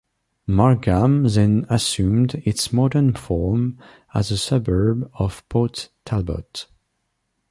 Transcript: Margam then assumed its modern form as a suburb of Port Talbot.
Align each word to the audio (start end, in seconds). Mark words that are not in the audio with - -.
Margam 0.47 1.25
then 1.29 1.67
assumed 1.69 2.41
its 2.43 2.73
modern 2.73 3.13
form 3.13 3.77
as 4.15 4.31
a 4.31 4.37
suburb 4.39 5.07
of 5.13 5.47
Port 5.47 5.89
Talbot. 6.05 6.65